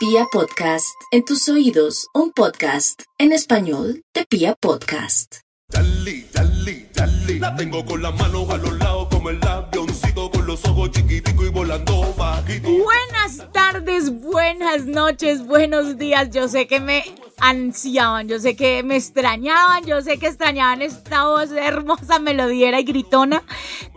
[0.00, 5.40] Pia Podcast, en tus oídos, un podcast en español de Pia Podcast.
[5.68, 7.38] Dale, dale, dale.
[7.38, 9.79] La tengo con las manos a los lados como el avioncito
[10.76, 12.68] y volando bajito.
[12.68, 16.30] Buenas tardes, buenas noches, buenos días.
[16.30, 17.02] Yo sé que me
[17.40, 22.84] ansiaban, yo sé que me extrañaban, yo sé que extrañaban esta voz hermosa, melodiera y
[22.84, 23.42] gritona.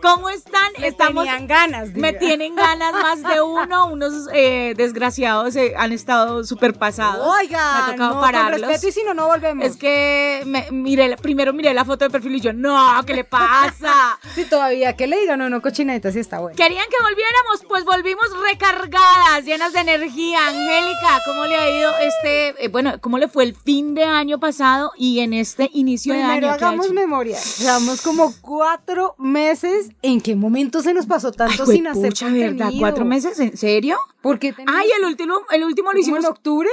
[0.02, 0.72] ¿Cómo están?
[0.80, 1.90] Me tenían ganas.
[1.90, 2.18] Me diga.
[2.18, 3.88] tienen ganas más de uno.
[3.88, 7.24] Unos eh, desgraciados eh, han estado súper pasados.
[7.24, 8.60] me Oiga, ha tocado no, pararlos.
[8.60, 9.64] con respeto y si no, no volvemos.
[9.64, 13.24] Es que me, miré, primero miré la foto de perfil y yo, no, ¿qué le
[13.24, 14.18] pasa?
[14.34, 16.56] Si todavía que le digan, no, no, cochineta, sí está bueno.
[16.64, 17.62] ¿Querían que volviéramos?
[17.68, 20.48] Pues volvimos recargadas, llenas de energía.
[20.48, 24.40] Angélica, ¿cómo le ha ido este, eh, bueno, cómo le fue el fin de año
[24.40, 26.56] pasado y en este inicio de Primero año?
[26.56, 27.38] ¿Qué ha hagamos memoria.
[27.58, 29.90] Llevamos como cuatro meses.
[30.00, 32.72] ¿En qué momento se nos pasó Ay, tanto sin hacer juepucha, ¿verdad?
[32.78, 33.38] ¿Cuatro meses?
[33.40, 33.98] ¿En serio?
[34.22, 36.70] Porque tenemos- Ay, el último, el último lo ¿Como hicimos en octubre?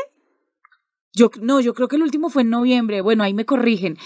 [1.14, 3.02] Yo, no, yo creo que el último fue en noviembre.
[3.02, 3.98] Bueno, ahí me corrigen.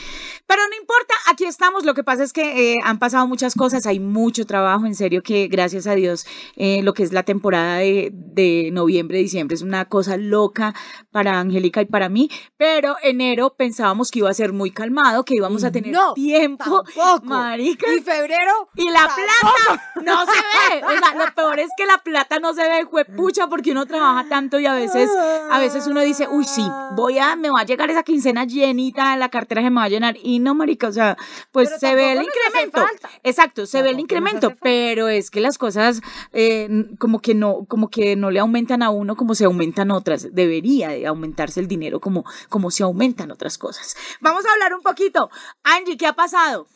[0.47, 1.85] Pero no importa, aquí estamos.
[1.85, 4.85] Lo que pasa es que eh, han pasado muchas cosas, hay mucho trabajo.
[4.85, 9.17] En serio que, gracias a Dios, eh, lo que es la temporada de, de noviembre,
[9.19, 10.73] diciembre es una cosa loca
[11.11, 12.29] para Angélica y para mí.
[12.57, 16.83] Pero enero pensábamos que iba a ser muy calmado, que íbamos a tener No, tiempo.
[16.83, 17.25] tampoco.
[17.25, 17.91] Marica.
[17.93, 18.69] Y febrero.
[18.75, 20.83] Y la plata no se ve.
[20.85, 24.27] O sea, lo peor es que la plata no se ve, juepucha, porque uno trabaja
[24.29, 25.09] tanto y a veces,
[25.49, 29.15] a veces uno dice, uy, sí, voy a, me va a llegar esa quincena llenita,
[29.17, 30.15] la cartera se me va a llenar.
[30.21, 31.17] Y no, marica, o sea,
[31.51, 32.85] pues Pero se ve el incremento.
[33.23, 36.01] Exacto, se ve el incremento, pero es que las cosas
[36.33, 40.33] eh, como que no, como que no le aumentan a uno como se aumentan otras.
[40.33, 43.95] Debería de aumentarse el dinero como, como se aumentan otras cosas.
[44.21, 45.29] Vamos a hablar un poquito.
[45.63, 46.67] Angie, ¿qué ha pasado?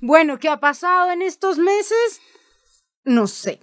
[0.00, 2.20] Bueno, ¿qué ha pasado en estos meses?
[3.04, 3.60] No sé.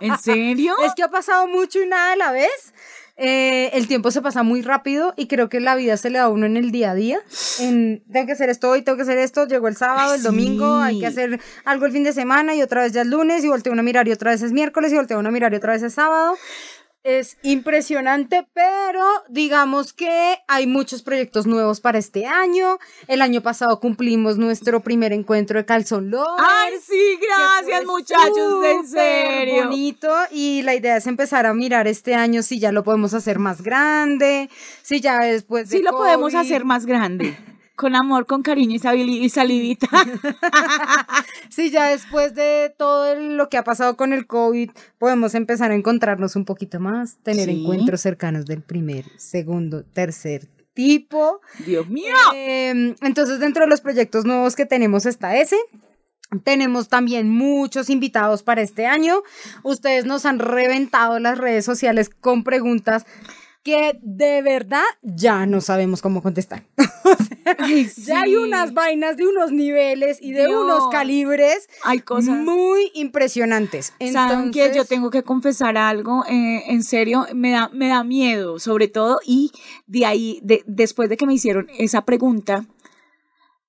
[0.00, 0.76] ¿En serio?
[0.84, 2.74] Es que ha pasado mucho y nada a la vez.
[3.16, 6.24] Eh, el tiempo se pasa muy rápido y creo que la vida se le da
[6.24, 7.20] a uno en el día a día.
[7.60, 10.22] En, tengo que hacer esto hoy, tengo que hacer esto, llegó el sábado, Ay, el
[10.22, 10.84] domingo, sí.
[10.86, 13.48] hay que hacer algo el fin de semana y otra vez ya es lunes y
[13.48, 15.56] volteo uno a mirar y otra vez es miércoles y volteo uno a mirar y
[15.56, 16.36] otra vez es sábado.
[17.04, 22.78] Es impresionante, pero digamos que hay muchos proyectos nuevos para este año.
[23.08, 26.44] El año pasado cumplimos nuestro primer encuentro de Calzón Lovers.
[26.46, 29.64] Ay, sí, gracias, muchachos, en serio.
[29.64, 33.40] bonito y la idea es empezar a mirar este año si ya lo podemos hacer
[33.40, 34.48] más grande,
[34.82, 37.36] si ya después de Sí lo podemos hacer más grande.
[37.82, 39.88] Con amor, con cariño y salivita.
[41.50, 45.74] si ya después de todo lo que ha pasado con el COVID podemos empezar a
[45.74, 47.60] encontrarnos un poquito más, tener Sí.
[47.60, 51.40] encuentros cercanos del primer, segundo, tercer tipo.
[51.66, 52.14] Dios mío.
[52.36, 55.56] Eh, entonces, dentro de los proyectos nuevos que tenemos está ese.
[56.44, 59.22] Tenemos también muchos invitados para este año.
[59.64, 63.06] Ustedes nos han reventado las redes sociales con preguntas
[63.62, 66.64] que de verdad ya no sabemos cómo contestar.
[67.58, 68.36] Ay, Ya hay sí.
[68.36, 70.64] unas vainas de unos niveles y de Dios.
[70.64, 72.36] unos calibres Hay cosas.
[72.38, 73.92] muy impresionantes.
[74.12, 78.04] Saben que yo Entonces- tengo que confesar algo, eh, en serio, me da, me da
[78.04, 79.52] miedo, sobre todo, y
[79.86, 82.64] de ahí, de, después de que me hicieron esa pregunta,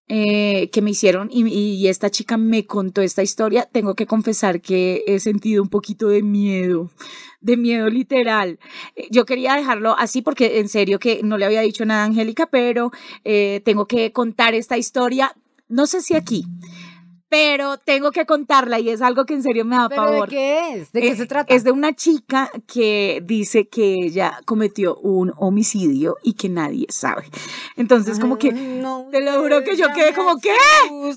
[0.09, 5.03] eh, que me hicieron y, esta chica me contó esta historia, tengo que confesar que
[5.08, 6.91] he sentido un poquito de miedo,
[7.40, 8.59] de miedo literal.
[8.96, 12.06] Eh, Yo quería dejarlo así porque en serio que no le había dicho nada a
[12.06, 12.92] Angélica, pero
[13.24, 15.36] eh, tengo que contar esta historia,
[15.69, 16.46] no sé si aquí,
[17.33, 20.29] pero tengo que contarla y es algo que en serio me da ¿Pero pavor.
[20.29, 20.91] de qué es?
[20.91, 21.51] ¿De qué Eh, se trata?
[21.51, 27.23] Es de una chica que dice que ella cometió un homicidio y que nadie sabe.
[27.75, 30.53] Entonces, como que, no, te lo juro que yo quedé como, ¿qué?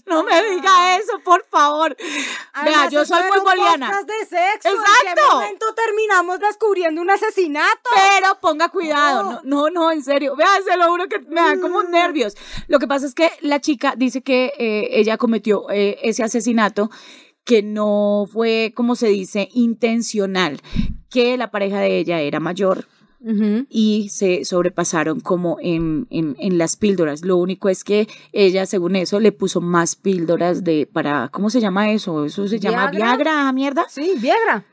[0.06, 1.94] No me diga eso, por favor.
[2.64, 4.68] Vea, yo soy muy podcast de sexo.
[4.70, 5.34] ¿En qué Exacto.
[5.34, 7.90] momento terminamos descubriendo un asesinato?
[7.94, 10.34] Pero ponga cuidado, no, no, no, en serio.
[10.34, 12.34] Vea, se lo juro que me dan como nervios.
[12.68, 16.90] Lo que pasa es que la chica dice que eh, ella cometió eh, ese asesinato
[17.44, 20.60] que no fue, como se dice, intencional,
[21.08, 22.88] que la pareja de ella era mayor,
[23.68, 27.24] y se sobrepasaron como en, en, en las píldoras.
[27.24, 31.60] Lo único es que ella, según eso, le puso más píldoras de para, ¿cómo se
[31.60, 32.24] llama eso?
[32.24, 33.16] Eso se llama ¿Viagra?
[33.16, 33.86] Viagra, mierda.
[33.88, 34.64] Sí, Viagra.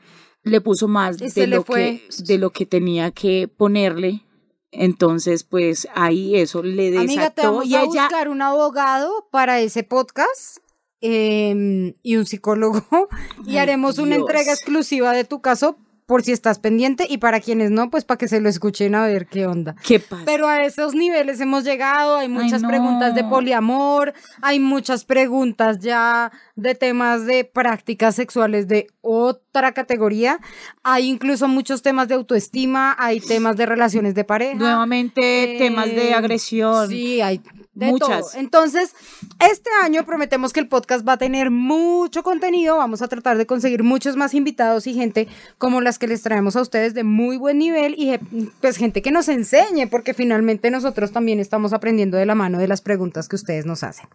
[0.44, 2.02] Le puso más Y de lo, fue.
[2.08, 4.22] que, de lo que tenía que ponerle.
[4.70, 9.26] Entonces, pues ahí eso le desató Amiga, te vamos y a ella buscar un abogado
[9.32, 10.58] para ese podcast
[11.06, 12.82] eh, y un psicólogo
[13.46, 17.70] y haremos una entrega exclusiva de tu caso por si estás pendiente y para quienes
[17.70, 19.74] no, pues para que se lo escuchen a ver qué onda.
[19.86, 20.22] ¿Qué pasa?
[20.26, 22.68] Pero a esos niveles hemos llegado, hay muchas no.
[22.68, 24.12] preguntas de poliamor,
[24.42, 30.40] hay muchas preguntas ya de temas de prácticas sexuales de otra categoría,
[30.82, 34.56] hay incluso muchos temas de autoestima, hay temas de relaciones de pareja.
[34.56, 36.88] Nuevamente, temas de Eh, agresión.
[36.88, 37.40] Sí, hay
[37.74, 38.30] de Muchas.
[38.32, 38.40] todo.
[38.40, 38.94] Entonces,
[39.40, 42.76] este año prometemos que el podcast va a tener mucho contenido.
[42.76, 45.26] Vamos a tratar de conseguir muchos más invitados y gente
[45.58, 49.02] como las que les traemos a ustedes de muy buen nivel y je- pues gente
[49.02, 53.28] que nos enseñe, porque finalmente nosotros también estamos aprendiendo de la mano de las preguntas
[53.28, 54.08] que ustedes nos hacen.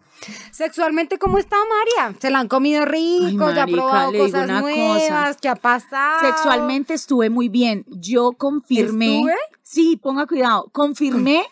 [0.52, 2.18] Sexualmente, ¿cómo está María?
[2.20, 3.46] ¿Se la han comido rico?
[3.46, 4.74] Ay, ¿Ya ha probado cosas una cosa.
[4.74, 5.36] nuevas?
[5.40, 6.20] ¿Qué ha pasado?
[6.26, 7.84] Sexualmente estuve muy bien.
[7.88, 9.16] Yo confirmé.
[9.18, 9.34] ¿Estuve?
[9.62, 10.68] Sí, ponga cuidado.
[10.72, 11.44] Confirmé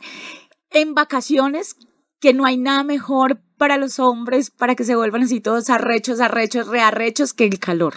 [0.70, 1.76] en vacaciones
[2.20, 6.20] que no hay nada mejor para los hombres para que se vuelvan así todos arrechos,
[6.20, 7.96] arrechos, rearrechos que el calor.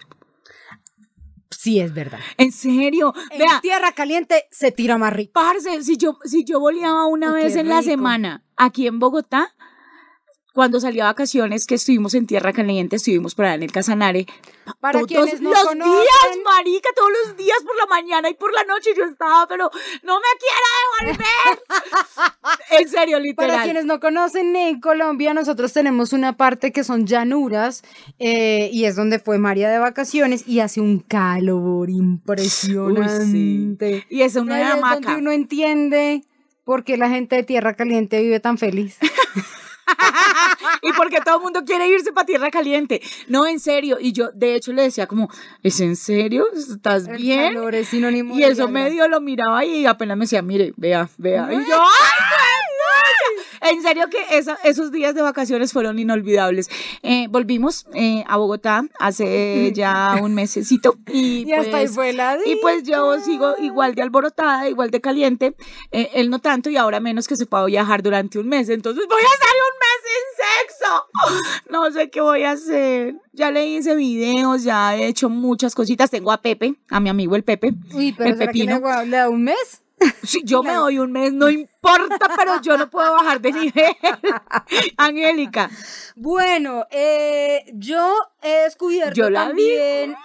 [1.50, 2.20] Sí, es verdad.
[2.38, 3.14] En serio.
[3.30, 5.34] En Vea, tierra caliente se tira más rico.
[5.34, 7.92] parce, si yo, si yo boleaba una Oh, vez en la rico.
[7.92, 9.54] semana aquí en Bogotá,
[10.54, 14.26] cuando salí a vacaciones, que estuvimos en Tierra Caliente, estuvimos por allá en el Casanare.
[14.82, 18.52] Para todos quienes los conocen, días, marica, todos los días por la mañana y por
[18.54, 19.70] la noche yo estaba, pero
[20.04, 21.64] no me quiero devolver.
[22.81, 23.51] En serio, literal.
[23.51, 27.83] Para quienes no conocen, en Colombia nosotros tenemos una parte que son llanuras
[28.19, 34.06] eh, y es donde fue María de vacaciones y hace un calor impresionante.
[34.10, 34.95] Y es Y una es hamaca.
[34.95, 36.24] donde uno entiende
[36.63, 38.98] por qué la gente de Tierra Caliente vive tan feliz.
[40.81, 43.01] y porque todo el mundo quiere irse para tierra caliente.
[43.27, 43.98] No, en serio.
[44.00, 45.30] Y yo, de hecho, le decía como,
[45.63, 46.45] ¿es en serio?
[46.54, 47.54] ¿Estás El bien?
[47.54, 51.50] calor es sinónimo Y eso medio lo miraba y apenas me decía, mire, vea, vea.
[51.51, 52.25] Y yo, ¡ay,
[53.62, 54.18] En serio que
[54.63, 56.69] esos días de vacaciones fueron inolvidables.
[57.04, 60.98] Eh, volvimos eh, a Bogotá hace ya un mesecito.
[61.08, 64.90] Y, Y hasta ahí pues, fue la y pues yo sigo igual de alborotada, igual
[64.92, 65.56] de caliente.
[65.92, 68.69] Eh, él no tanto y ahora menos que se pueda viajar durante un mes.
[68.69, 71.62] Entonces voy a estar un mes sin sexo.
[71.72, 73.16] No sé qué voy a hacer.
[73.31, 76.10] Ya le hice videos, ya he hecho muchas cositas.
[76.12, 77.74] Tengo a Pepe, a mi amigo el Pepe.
[77.94, 78.80] Uy, pero el ¿será que pepino.
[79.06, 79.81] le da un mes?
[80.24, 83.95] Sí, yo me doy un mes, no importa, pero yo no puedo bajar de nivel.
[84.98, 85.69] Angélica.
[86.15, 89.48] Bueno, eh, yo he descubierto Yo la vi.
[89.50, 90.15] también,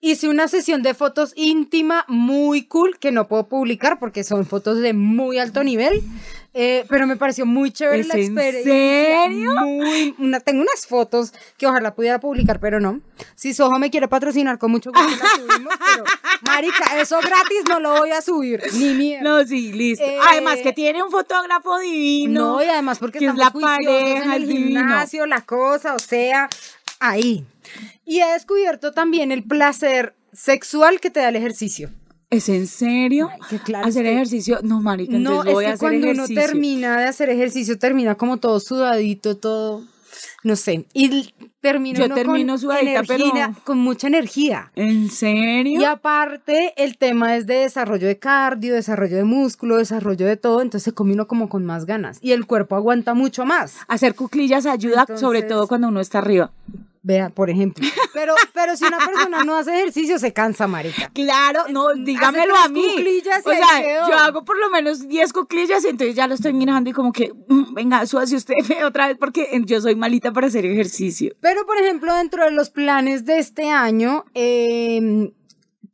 [0.00, 4.78] hice una sesión de fotos íntima muy cool que no puedo publicar porque son fotos
[4.78, 6.02] de muy alto nivel,
[6.54, 8.72] eh, pero me pareció muy chévere ¿Es la en experiencia.
[9.24, 9.52] serio?
[9.60, 13.00] Muy, una, tengo unas fotos que ojalá pudiera publicar, pero no.
[13.34, 16.04] Si Soho me quiere patrocinar, con mucho gusto las subimos, pero
[16.42, 19.28] marica, eso gratis no lo voy a subir, ni mierda.
[19.28, 20.04] No, sí, listo.
[20.04, 22.40] Eh, Además que tiene un fotógrafo divino.
[22.56, 24.80] No, y además porque que es estamos la pareja, en el el divino.
[24.80, 26.48] gimnasio, la cosa, o sea,
[27.00, 27.44] ahí.
[28.04, 31.90] Y he descubierto también el placer sexual que te da el ejercicio.
[32.30, 33.30] ¿Es en serio?
[33.48, 34.60] qué claro Hacer que- ejercicio.
[34.62, 36.34] No, marica, No, es voy a que hacer cuando ejercicio.
[36.36, 39.82] uno termina de hacer ejercicio, termina como todo sudadito, todo,
[40.44, 41.32] no sé, y
[41.62, 44.70] termina Yo termino con sudadita, pero- energía- con mucha energía.
[44.76, 45.80] ¿En serio?
[45.80, 50.60] Y aparte, el tema es de desarrollo de cardio, desarrollo de músculo, desarrollo de todo,
[50.60, 52.18] entonces se come uno como con más ganas.
[52.20, 53.74] Y el cuerpo aguanta mucho más.
[53.88, 56.52] Hacer cuclillas ayuda, sobre Entonces- todo cuando uno está arriba.
[57.02, 57.86] Vea, por ejemplo.
[58.12, 61.10] Pero, pero si una persona no hace ejercicio, se cansa, marica.
[61.14, 62.86] Claro, no, dígamelo a mí.
[62.86, 66.90] o sea, yo hago por lo menos 10 cuclillas y entonces ya lo estoy mirando
[66.90, 68.54] y como que, mm, venga, súbase usted
[68.84, 71.34] otra vez porque yo soy malita para hacer ejercicio.
[71.40, 75.32] Pero, por ejemplo, dentro de los planes de este año, eh,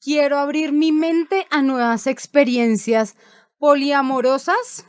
[0.00, 3.17] quiero abrir mi mente a nuevas experiencias
[3.59, 4.87] poliamorosas.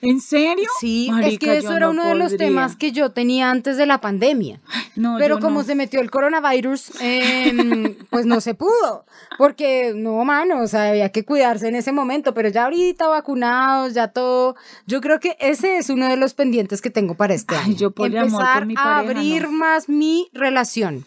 [0.00, 0.68] ¿En serio?
[0.80, 3.76] Sí, es Marica, que eso era no uno de los temas que yo tenía antes
[3.76, 4.60] de la pandemia.
[4.96, 5.64] No, Pero como no.
[5.64, 9.04] se metió el coronavirus, em, pues no se pudo.
[9.38, 12.34] Porque, no, mano, o sea, había que cuidarse en ese momento.
[12.34, 14.54] Pero ya ahorita vacunados, ya todo.
[14.86, 17.76] Yo creo que ese es uno de los pendientes que tengo para este Ay, año.
[17.76, 19.52] yo con Empezar mi a pareja, abrir no.
[19.52, 21.04] más mi relación.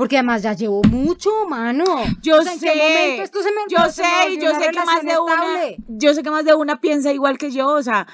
[0.00, 1.84] Porque además ya llevo mucho, mano.
[2.22, 4.48] Yo O sea, ¿en sé, qué momento esto se me yo sé, me y volvió
[4.48, 5.76] yo una sé que más de una, estable?
[5.88, 8.06] yo sé que más de una piensa igual que yo, o sea,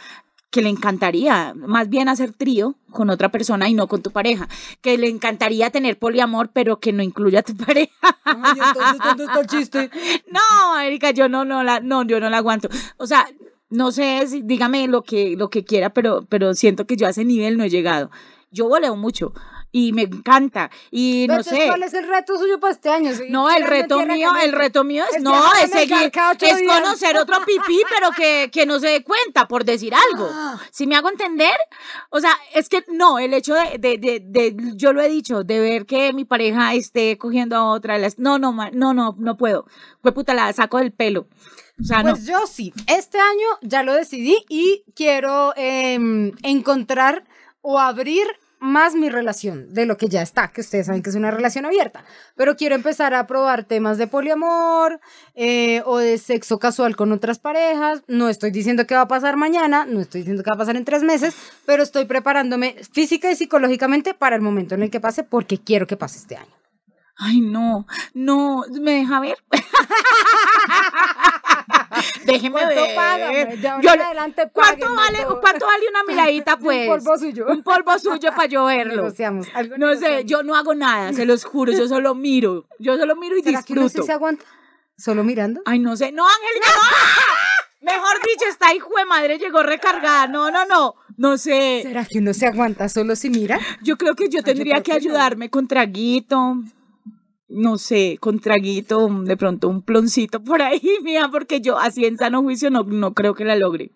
[0.51, 4.49] que le encantaría más bien hacer trío con otra persona y no con tu pareja,
[4.81, 7.93] que le encantaría tener poliamor, pero que no incluya a tu pareja.
[8.25, 9.91] Ay, entonces, ¿dónde está el chiste?
[10.29, 12.69] No, Erika, yo no, no la, no, yo no la aguanto.
[12.97, 13.29] O sea,
[13.71, 17.11] no sé, si, dígame lo que, lo que quiera, pero, pero siento que yo a
[17.11, 18.11] ese nivel no he llegado.
[18.51, 19.33] Yo voleo mucho
[19.73, 20.71] y me encanta.
[20.91, 21.67] Y no sé.
[21.67, 23.13] ¿Cuál es el reto suyo para este año?
[23.15, 27.39] ¿Seguir No, el reto mío, el reto mío es, no, es seguir, es conocer otro
[27.45, 30.29] pipí, pero que, que no se dé cuenta, por decir algo.
[30.33, 30.59] Ah.
[30.71, 31.57] Si me hago entender,
[32.11, 35.45] o sea, es que no, el hecho de, de, de, de- yo lo he dicho,
[35.45, 39.37] de ver que mi pareja esté cogiendo a otra, las, no, no, no, no, no
[39.37, 39.67] puedo.
[40.01, 41.29] Fue puta, la saco del pelo.
[41.79, 47.25] O sea, Pues yo sí, este año ya lo decidí y quiero em, encontrar
[47.61, 48.27] o abrir
[48.59, 51.67] más mi relación de lo que ya está, que ustedes saben que es una relación
[51.67, 55.01] abierta, pero quiero empezar a probar temas de poliamor
[55.35, 58.03] eh, o de sexo casual con otras parejas.
[58.09, 60.77] No estoy diciendo que va a pasar mañana, no estoy diciendo que va a pasar
[60.77, 61.35] en tres meses,
[61.65, 65.87] pero estoy preparándome física y psicológicamente para el momento en el que pase porque quiero
[65.87, 66.57] que pase este año.
[67.19, 69.39] Ay, no, no, me deja ver.
[72.37, 72.75] Déjeme ¿Cuánto
[73.33, 73.59] ver.
[73.59, 75.19] De Yo adelante ¿Cuánto vale.
[75.41, 76.87] ¿Cuánto vale una miradita, Un pues?
[76.89, 77.47] polvo suyo.
[77.49, 78.97] Un polvo suyo para yo verlo.
[78.97, 79.47] Negociamos.
[79.55, 80.25] algo No sé, negociamos.
[80.27, 82.67] yo no hago nada, se los juro, yo solo miro.
[82.79, 84.03] Yo solo miro y ¿Será que uno disfruto.
[84.03, 84.45] sí se aguanta?
[84.99, 85.61] ¿Solo mirando?
[85.67, 86.11] Ay, no sé.
[86.13, 86.83] No, Angélica, no.
[87.93, 90.27] Mejor dicho, esta hijo de madre llegó recargada.
[90.27, 90.95] No, no, no.
[91.19, 91.81] No sé.
[91.83, 93.61] ¿Será que uno se aguanta solo si mira?
[93.83, 95.15] Yo creo que yo tendría creo que que no.
[95.15, 96.57] ayudarme con traguito.
[97.49, 102.19] No sé, con traguito, de pronto un ploncito por ahí, mía, porque yo así en
[102.19, 103.91] sano juicio no, no creo que la logre.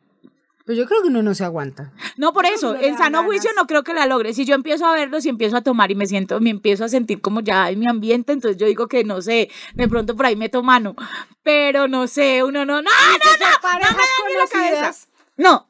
[0.71, 1.93] Pues yo creo que uno no se aguanta.
[2.17, 3.25] No, por eso, no en sano ganas.
[3.25, 4.35] juicio no creo que la logre.
[4.35, 6.89] Si yo empiezo a verlo, si empiezo a tomar y me siento, me empiezo a
[6.89, 10.27] sentir como ya en mi ambiente, entonces yo digo que no sé, de pronto por
[10.27, 10.95] ahí meto mano.
[11.43, 14.77] Pero no sé, uno no, no, no, no, parejas no me dañe la cabeza.
[14.77, 15.09] conocidas.
[15.37, 15.67] No, no,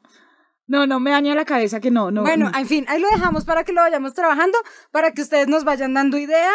[0.67, 2.21] me daña la cabeza que no, no.
[2.21, 2.57] Bueno, no.
[2.57, 4.57] en fin, ahí lo dejamos para que lo vayamos trabajando,
[4.91, 6.51] para que ustedes nos vayan dando ideas.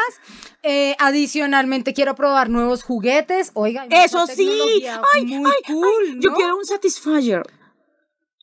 [0.63, 3.51] Eh, adicionalmente, quiero probar nuevos juguetes.
[3.55, 4.49] Oiga, Eso sí,
[5.15, 6.37] ay, ay, cool, ay, yo ¿no?
[6.37, 7.43] quiero un Satisfyer.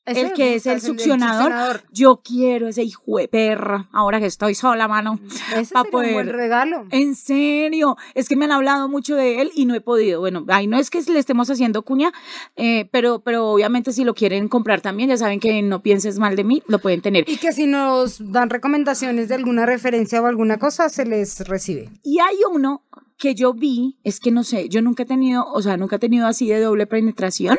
[0.05, 1.43] Ese el que es el succionador.
[1.43, 1.83] succionador.
[1.91, 5.17] Yo quiero ese hijo de perra, ahora que estoy sola, mano.
[5.55, 6.85] Ese pa' sería un buen poder- regalo.
[6.91, 10.19] En serio, es que me han hablado mucho de él y no he podido.
[10.19, 12.11] Bueno, ahí no es que le estemos haciendo cuña,
[12.57, 16.35] eh, pero, pero obviamente si lo quieren comprar también, ya saben que no pienses mal
[16.35, 17.23] de mí, lo pueden tener.
[17.29, 21.89] Y que si nos dan recomendaciones de alguna referencia o alguna cosa, se les recibe.
[22.03, 22.83] Y hay uno
[23.17, 25.99] que yo vi, es que no sé, yo nunca he tenido, o sea, nunca he
[25.99, 27.57] tenido así de doble penetración,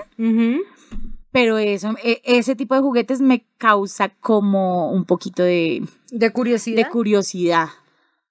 [1.34, 6.76] pero eso, e- ese tipo de juguetes me causa como un poquito de, De curiosidad.
[6.76, 7.68] de curiosidad.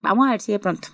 [0.01, 0.87] Vamos a ver si de pronto.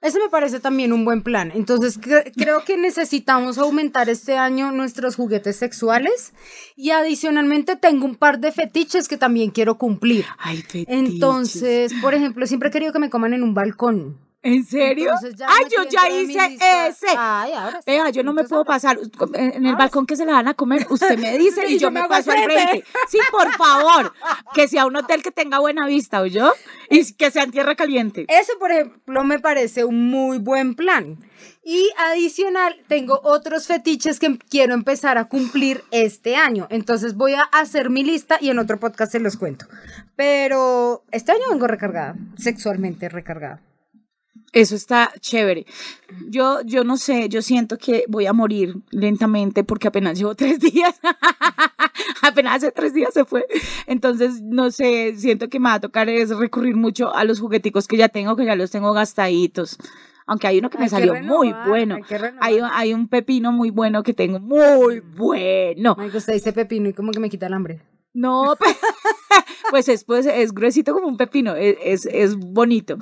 [0.00, 1.52] Ese me parece también un buen plan.
[1.54, 6.32] Entonces, cre- creo que necesitamos aumentar este año nuestros juguetes sexuales
[6.74, 10.24] y adicionalmente tengo un par de fetiches que también quiero cumplir.
[10.38, 10.86] Ay, fetiches.
[10.88, 14.16] Entonces, por ejemplo, siempre he querido que me coman en un balcón.
[14.42, 15.12] ¿En serio?
[15.22, 17.08] Ay, yo ya hice ese.
[17.16, 17.84] Ay, ahora sí.
[17.86, 18.98] Vea, yo no me puedo pasar
[19.34, 20.86] en el balcón que se la van a comer.
[20.88, 22.84] Usted me dice y yo, yo me me paso al frente.
[23.08, 24.14] Sí, por favor.
[24.54, 26.54] Que sea un hotel que tenga buena vista, yo
[26.88, 28.24] Y que sea en tierra caliente.
[28.28, 31.18] Eso, por ejemplo, me parece un muy buen plan.
[31.62, 36.66] Y adicional, tengo otros fetiches que quiero empezar a cumplir este año.
[36.70, 39.66] Entonces voy a hacer mi lista y en otro podcast se los cuento.
[40.16, 43.60] Pero este año vengo recargada, sexualmente recargada.
[44.52, 45.64] Eso está chévere.
[46.28, 50.58] Yo, yo no sé, yo siento que voy a morir lentamente porque apenas llevo tres
[50.60, 50.98] días.
[52.22, 53.46] apenas hace tres días se fue.
[53.86, 57.86] Entonces, no sé, siento que me va a tocar es recurrir mucho a los jugueticos
[57.86, 59.78] que ya tengo, que ya los tengo gastaditos.
[60.26, 61.96] Aunque hay uno que me Hay que salió muy bueno.
[62.40, 62.54] hay.
[62.58, 65.96] Hay, hay un pepino muy bueno que tengo, muy bueno.
[65.98, 67.80] Ay, usted dice pepino y como que me quita el hambre.
[68.12, 68.76] No, pe-
[69.70, 72.96] pues es, pues es gruesito como un pepino, es, es, es bonito.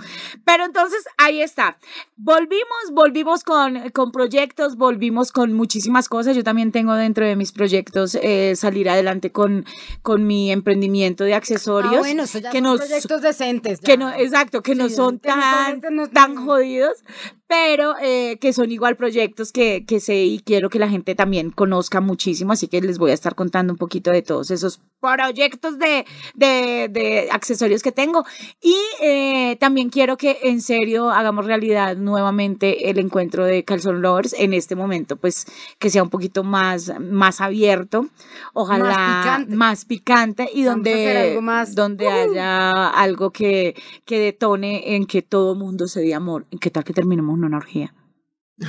[0.45, 1.79] Pero entonces ahí está.
[2.17, 6.37] Volvimos, volvimos con, con proyectos, volvimos con muchísimas cosas.
[6.37, 9.65] Yo también tengo dentro de mis proyectos eh, salir adelante con,
[10.03, 11.95] con mi emprendimiento de accesorios.
[11.97, 13.81] Ah, bueno, eso ya que son no proyectos decentes.
[13.81, 17.05] que no, exacto, que no son tan, no- tan jodidos,
[17.49, 21.51] pero eh, que son igual proyectos que, que sé y quiero que la gente también
[21.51, 25.79] conozca muchísimo, así que les voy a estar contando un poquito de todos esos proyectos
[25.79, 28.25] de, de, de accesorios que tengo
[28.61, 34.35] y eh, también quiero que en serio hagamos realidad nuevamente el encuentro de Calzón Lovers
[34.39, 35.47] en este momento, pues
[35.79, 38.09] que sea un poquito más, más abierto,
[38.53, 39.57] ojalá Más picante.
[39.57, 41.75] más picante y donde, algo más.
[41.75, 42.11] donde Uh.
[42.11, 43.75] haya algo que,
[44.05, 46.47] que detone en que todo mundo se dé amor.
[46.61, 47.95] ¿Qué tal que terminemos una orgía?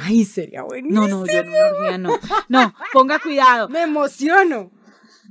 [0.04, 1.08] Ay, sería buenísimo.
[1.08, 2.10] No, no, yo en una orgía no.
[2.48, 3.70] No, ponga cuidado.
[3.70, 4.72] Me emociono.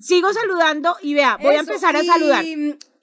[0.00, 2.44] Sigo saludando y vea, voy a empezar a y, saludar.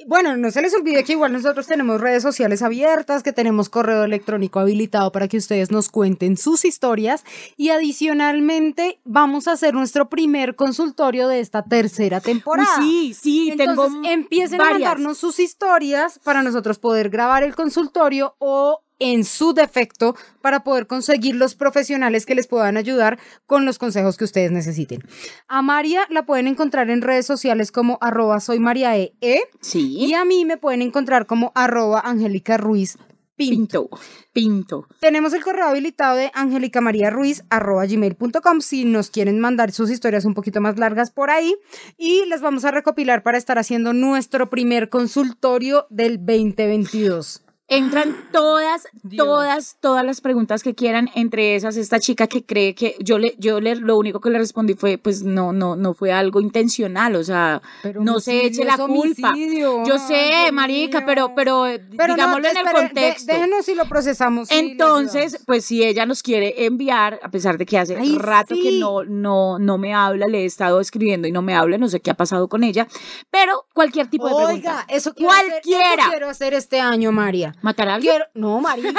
[0.08, 4.06] bueno, no se les olvide que igual nosotros tenemos redes sociales abiertas, que tenemos correo
[4.06, 7.26] electrónico habilitado para que ustedes nos cuenten sus historias
[7.58, 12.80] y adicionalmente vamos a hacer nuestro primer consultorio de esta tercera temporada.
[12.80, 14.76] Uy, sí, sí, Entonces tengo empiecen varias.
[14.76, 20.64] a mandarnos sus historias para nosotros poder grabar el consultorio o en su defecto para
[20.64, 25.04] poder conseguir los profesionales que les puedan ayudar con los consejos que ustedes necesiten.
[25.48, 29.14] A María la pueden encontrar en redes sociales como arroba soy María E.
[29.22, 29.96] E, Sí.
[29.98, 32.98] y a mí me pueden encontrar como arroba Angélica Ruiz
[33.38, 33.90] Pinto.
[34.32, 34.88] Pinto.
[35.02, 40.80] Tenemos el correo habilitado de angelicamariaruiz.gmail.com si nos quieren mandar sus historias un poquito más
[40.80, 41.54] largas por ahí
[41.98, 47.45] y las vamos a recopilar para estar haciendo nuestro primer consultorio del 2022.
[47.68, 49.26] Entran todas, Dios.
[49.26, 51.10] todas, todas las preguntas que quieran.
[51.16, 54.38] Entre esas, esta chica que cree que yo le, yo le, lo único que le
[54.38, 57.16] respondí fue, pues no, no, no fue algo intencional.
[57.16, 59.32] O sea, Pero no se eche la culpa.
[59.32, 59.84] homicidio.
[59.84, 63.34] Yo sé, marica, pero, pero, no, digámoslo en el espere, de- contexto.
[63.34, 64.52] déjenos si lo procesamos.
[64.52, 68.74] Entonces, pues si ella nos quiere enviar, a pesar de que hace Ay, rato que
[68.80, 72.00] no, no, no me habla, le he estado escribiendo y no me habla, no sé
[72.00, 72.88] qué ha pasado con ella,
[73.32, 74.86] pero cualquier tipo de Oiga, pregunta.
[74.90, 75.94] eso quiero hacer- Cualquiera.
[76.04, 77.55] eso quiero hacer este año, María.
[77.62, 78.14] ¿Matar a alguien?
[78.14, 78.90] Quiero, no, marica.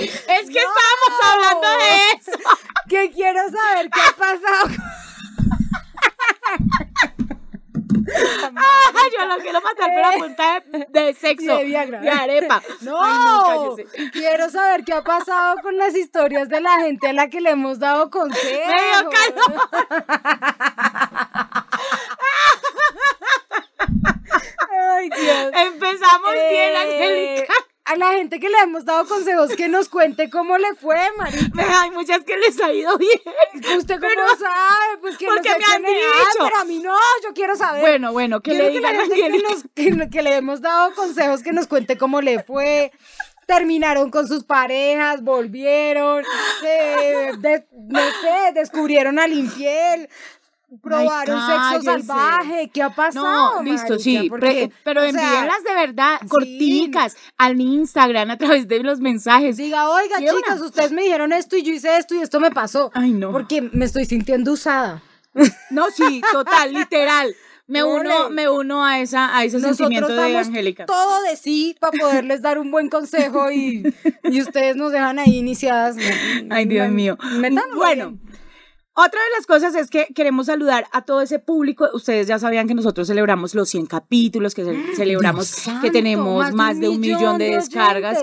[0.00, 2.32] Es que estábamos hablando de eso.
[2.88, 4.68] que quiero saber qué ha pasado.
[8.12, 11.60] Ay, yo lo quiero matar, pero a punta de, de sexo.
[11.60, 12.62] Y de y arepa.
[12.80, 13.76] No, Ay, no,
[14.12, 17.50] quiero saber qué ha pasado con las historias de la gente a la que le
[17.50, 18.66] hemos dado consejos.
[18.66, 19.68] Me dio calor.
[25.00, 25.52] Ay, Dios.
[25.54, 27.54] Empezamos bien, Eh, Angélica.
[27.86, 31.82] A la gente que le hemos dado consejos, que nos cuente cómo le fue, marica.
[31.82, 33.18] Hay muchas que les ha ido bien.
[33.76, 34.98] ¿Usted cómo Pero- sabe?
[35.00, 35.98] Pues que porque me han dicho.
[36.38, 37.80] pero a mí no, yo quiero saber.
[37.80, 39.48] Bueno, bueno, que Quiero le digan que, Angélica.
[39.48, 42.92] nos- que- que le hemos dado consejos, que nos cuente cómo le fue.
[43.46, 46.22] Terminaron con sus parejas, volvieron,
[46.60, 50.08] se- de- no sé, descubrieron al infiel,
[50.82, 52.06] probaron sexo cállese.
[52.06, 52.70] salvaje.
[52.72, 53.56] ¿Qué ha pasado?
[53.56, 53.98] No, listo, marica?
[54.02, 56.28] sí, Porque, pero o sea, envíenlas de verdad, sí.
[56.28, 59.56] corticas, al Instagram, a través de los mensajes.
[59.56, 60.34] Diga, oiga, Sí, una.
[60.36, 62.90] chicas, ustedes me dijeron esto y yo hice esto y esto me pasó.
[62.94, 63.32] Ay, no.
[63.32, 65.02] Porque me estoy sintiendo usada.
[65.70, 67.34] No, sí, total, literal.
[67.68, 70.86] Me uno, me uno a esa, a ese Nosotros sentimiento de Angélica.
[70.86, 73.84] todo de sí para poderles dar un buen consejo y,
[74.24, 75.94] y ustedes nos dejan ahí iniciadas.
[76.50, 77.16] Ay, Dios Me- mío.
[77.36, 78.10] métanlo Bueno.
[78.10, 78.29] bien.
[78.94, 81.88] Otra de las cosas es que queremos saludar a todo ese público.
[81.94, 85.46] Ustedes ya sabían que nosotros celebramos los 100 capítulos, que ce- celebramos
[85.80, 88.18] que tenemos más de un millón de descargas.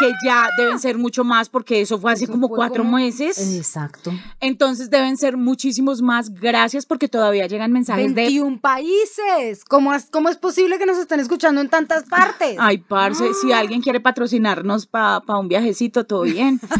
[0.00, 2.96] Que ya deben ser mucho más porque eso fue hace Eso como fue cuatro como-
[2.96, 3.38] meses.
[3.56, 4.10] Exacto.
[4.40, 6.30] Entonces deben ser muchísimos más.
[6.34, 9.64] Gracias porque todavía llegan mensajes de 21 países.
[9.68, 12.56] ¿Cómo es, ¿Cómo es posible que nos estén escuchando en tantas partes?
[12.58, 16.58] Ay, parce, si alguien quiere patrocinarnos para un viajecito, todo bien.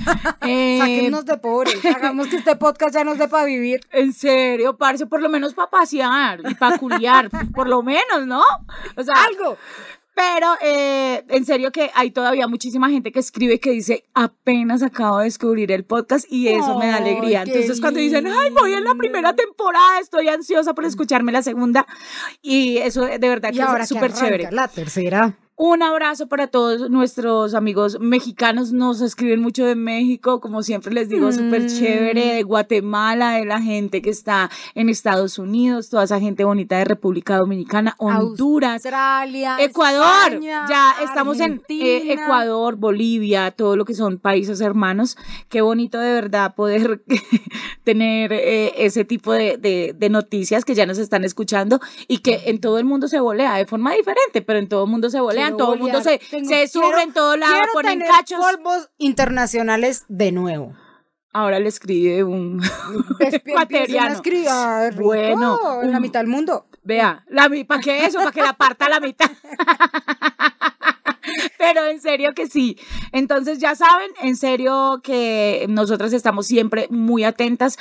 [0.43, 1.85] Eh, Sáquennos de pobres.
[1.85, 3.81] Hagamos que este podcast ya nos dé para vivir.
[3.93, 8.43] En serio, parce, por lo menos para pasear y para culiar, por lo menos, ¿no?
[8.97, 9.57] O sea, Algo.
[10.21, 15.17] Pero eh, en serio que hay todavía muchísima gente que escribe que dice, apenas acabo
[15.19, 17.43] de descubrir el podcast y eso me da alegría.
[17.47, 21.87] Entonces cuando dicen, ay, voy en la primera temporada, estoy ansiosa por escucharme la segunda.
[22.43, 24.49] Y eso de verdad Y que ahora es súper chévere.
[24.53, 25.39] la tercera.
[25.63, 28.73] Un abrazo para todos nuestros amigos mexicanos.
[28.73, 32.37] Nos escriben mucho de México, como siempre les digo, súper chévere.
[32.37, 36.87] De Guatemala, de la gente que está en Estados Unidos, toda esa gente bonita de
[36.87, 38.77] República Dominicana, Honduras.
[38.87, 39.57] Australia.
[39.61, 42.11] Ecuador, España, ya estamos en eh.
[42.15, 45.19] Ecuador, Bolivia, todo lo que son países hermanos.
[45.51, 47.03] Qué bonito de verdad poder
[47.85, 52.45] tener eh, ese tipo de, de- de noticias que ya nos están escuchando y que
[52.47, 55.21] en todo el mundo se volea de forma diferente, pero en todo el mundo se
[55.21, 56.19] volea, en todo el mundo se.
[56.19, 58.39] Tengo- se sube quiero- en todo lado, ponen tener cachos.
[58.39, 60.75] polvos internacionales de nuevo.
[61.33, 62.61] Ahora le escribe un
[63.21, 64.15] ecuatoriano.
[64.15, 66.67] escribir, ah, rico, Bueno, en la mitad del mundo.
[66.83, 68.19] Vea, la, ¿para qué eso?
[68.19, 69.31] ¿Para que la parta a la mitad?
[71.59, 72.77] Pero en serio que sí.
[73.13, 77.79] Entonces ya saben, en serio que nosotras estamos siempre muy atentas,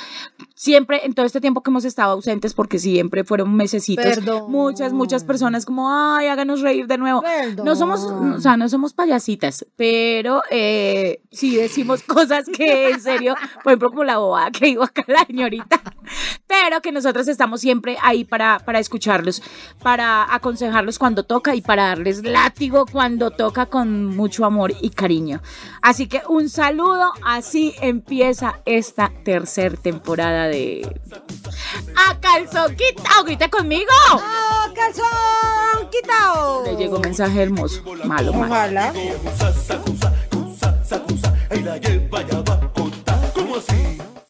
[0.54, 4.50] siempre en todo este tiempo que hemos estado ausentes, porque siempre fueron mesecitos, Perdón.
[4.50, 7.22] muchas, muchas personas como, ay, háganos reír de nuevo.
[7.22, 7.64] Perdón.
[7.64, 13.34] No somos, o sea, no somos payasitas, pero eh, sí decimos cosas que en serio,
[13.62, 15.80] por ejemplo, como la bobada que dijo acá la señorita,
[16.46, 19.42] pero que nosotros estamos siempre ahí para, para escucharlos,
[19.82, 25.42] para aconsejarlos cuando toca y para darles látigo cuando toca con mucho amor y cariño.
[25.82, 31.00] Así que un saludo, así empieza esta tercera temporada de...
[32.08, 33.24] ¡A calzón quitao!
[33.24, 33.92] ¡Grita conmigo!
[34.12, 35.50] ¡A calzón!
[36.64, 38.46] Le llegó un mensaje hermoso, malo, malo.
[38.46, 38.92] Ojalá.
[43.34, 43.89] Como así?